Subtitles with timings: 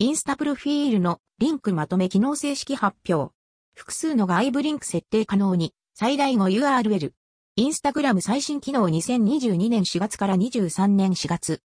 [0.00, 3.32] インスタプロフィールのリンクまとめ機能正式発表。
[3.76, 7.12] 複数の外部リンク設定可能に、最大5 URL。
[7.54, 11.62] インスタグラム最新機能2022年4月から23年4月。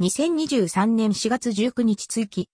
[0.00, 2.48] 2023年4月19日追記。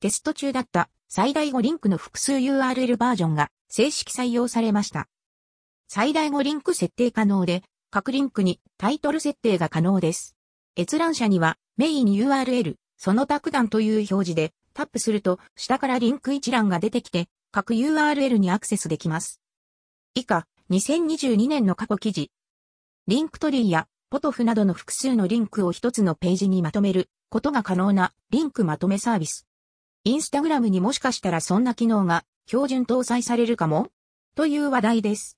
[0.00, 5.06] テスト中だった最大5リンクの複数 URL バージョンが正式採用されました。
[5.86, 10.34] 最大5リンク設定可能で、各リンクにタイトル設定が可能です。
[10.76, 12.74] 閲覧者にはメイン URL、
[13.04, 19.42] その卓段という表示でタップすると下からリンク一覧が出てきて各 URL にアクセスできます。
[20.14, 22.30] 以下、2022年の過去記事。
[23.06, 29.46] Linktree や POTOFU などの複数のリンクを一つのページにまとめることが可能なリンクまとめサービス。
[30.04, 33.88] インスタグラムにもしかしたらそんな機能が標準搭載されるかも
[34.34, 35.36] という話題です。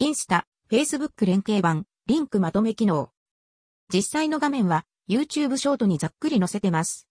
[0.00, 3.10] インスタ、Facebook 連携版、リンクまとめ機能。
[3.94, 7.06] 実際の画面は YouTube ショートにざっくり載せてます。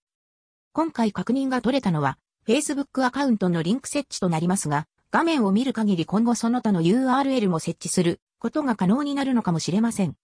[0.73, 2.17] 今回確認が取れたのは
[2.47, 10.15] Facebook アカウントのリンク設置となりますが、画面を見る限り今後その他の URL も設置することが可能になるのかもしれません。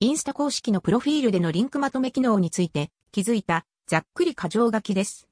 [0.00, 5.28] インスタ公式のプロフィールでのリンクまとめ機能について気づいたざっくり過剰書きです。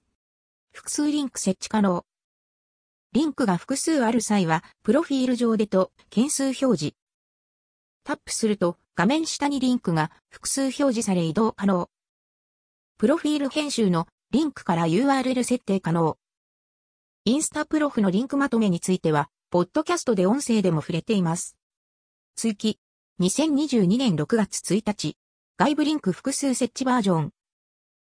[0.73, 2.05] 複数リンク設置可能。
[3.13, 6.95] リンクが複数ある際は、プロフィール上でと件数表示。
[8.05, 11.91] タップすると画面下にリンクが複数表示され移動可能。
[12.97, 16.17] プロフィール編集のリンクから URL 設定可能。
[17.25, 21.57] インスタプロフのリンクまとめについては、ポッドキャストで音声でも触れています。
[22.37, 22.79] 追記。
[23.21, 25.17] 2022年6月1日。
[25.57, 27.31] 外部リンク複数設置バージョン。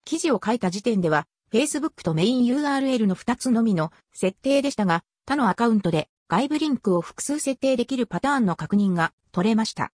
[0.05, 9.91] 記事を書いた時点では、Facebook とメイン URL の2つのみの設定でしたが、他のアカウントで外部リンクを複数設定できるパターンの確認が取れました。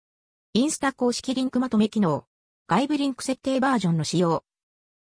[0.54, 2.26] インスタ公式リンクまとめ機能。
[2.68, 4.44] 外部リンク設定バージョンの使用。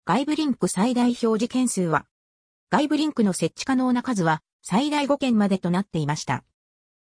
[0.04, 2.06] 外部リンク最大表示件数は、
[2.70, 6.44] 外部リンクの設置可能な数は最大5件までとなっていました。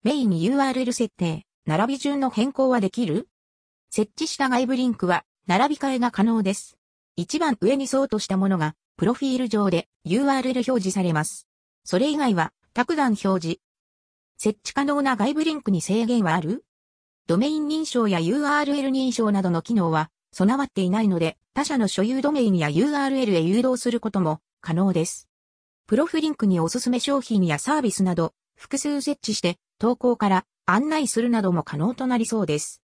[0.04, 3.28] メインに URL 設定、並び順の変更はできる？
[3.90, 6.78] 設置した外部リンクは並び替えが可能です。
[7.16, 10.24] 一番上に相当したものが、プロフィール上で URL
[10.66, 11.46] 表示されます。
[11.84, 13.60] それ以外は、卓段表示。
[14.38, 16.64] 設置可能な外部リンクに制限はある？
[17.26, 25.26] ドメイン認証や URL 認証などの機能は備わっていないので、他社の所有ドメインや URL へ誘導することも可能です。
[25.86, 32.82] プロフリンクにおすすめ商品やサービスなど、複数設置して投稿から案内するなども可能となりそうです。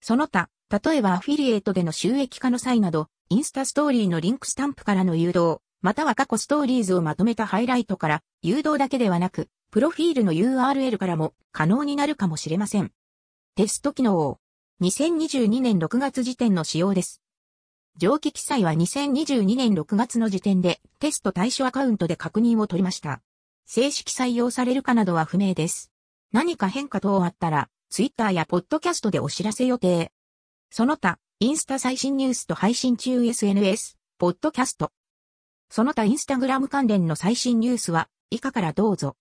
[0.00, 12.90] その他、例えばアフィリエイトでの収益化の際など、インスタストーリーのリンクスタンプからの誘導、または過去ストーリーズをまとめたハイライトから誘導だけではなく、プロフィールの URL からも可能になるかもしれません。
[13.56, 14.40] テスト機能。
[14.82, 17.22] 2022年6月時点の仕様です。
[17.96, 23.22] 上記記載は2022年6月の時点でテスト対象アカウントで確認を取りました。
[23.64, 25.92] 正式採用されるかなどは不明です。
[26.32, 30.10] 何か変化等あったら、ツイッターやポッドキャストでお知らせ予定。
[30.70, 34.90] その他、インスタ最新ニュースと配信中 SNS、ポッドキャスト。
[35.70, 39.14] その他インスタグラム関連の最新ニュースは以下からどうぞ。